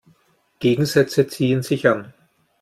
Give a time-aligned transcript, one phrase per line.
[0.57, 2.11] Gegensätze ziehen sich an.